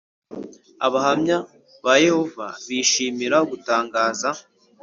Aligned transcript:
Abahamya 0.85 1.37
ba 1.83 1.93
Yehova 2.05 2.45
bishimira 2.67 3.37
gutangaza 3.49 4.29